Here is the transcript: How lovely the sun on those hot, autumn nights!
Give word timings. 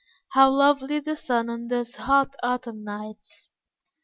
How 0.29 0.49
lovely 0.49 0.99
the 0.99 1.15
sun 1.15 1.47
on 1.47 1.67
those 1.67 1.93
hot, 1.93 2.33
autumn 2.41 2.81
nights! 2.81 3.51